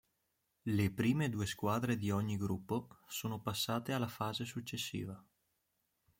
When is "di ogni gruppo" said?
1.95-2.87